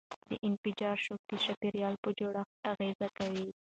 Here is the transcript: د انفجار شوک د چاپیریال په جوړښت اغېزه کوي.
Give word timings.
د 0.29 0.31
انفجار 0.49 0.97
شوک 1.05 1.21
د 1.27 1.31
چاپیریال 1.43 1.95
په 2.03 2.09
جوړښت 2.19 2.53
اغېزه 2.71 3.07
کوي. 3.17 3.47